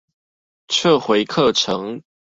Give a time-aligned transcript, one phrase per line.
[0.67, 2.01] 撤回課程